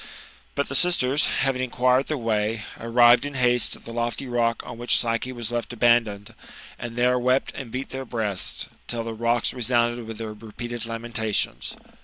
But 0.55 0.67
the 0.67 0.73
sisters, 0.73 1.27
having 1.27 1.61
inquired 1.61 2.07
the 2.07 2.17
way, 2.17 2.63
arrived 2.79 3.23
in 3.23 3.35
haste 3.35 3.75
at 3.75 3.85
the 3.85 3.93
lofty 3.93 4.25
rock 4.27 4.63
on 4.65 4.79
which 4.79 4.97
Psyche 4.97 5.31
was 5.31 5.51
left 5.51 5.73
abandoned, 5.73 6.33
and 6.79 6.95
there 6.95 7.19
wept 7.19 7.51
and 7.53 7.71
beat 7.71 7.89
their 7.89 8.03
breasts 8.03 8.65
till 8.87 9.03
the 9.03 9.13
rocks 9.13 9.53
resounded 9.53 10.07
with 10.07 10.17
their 10.17 10.33
repeated 10.33 10.87
lamentations. 10.87 11.75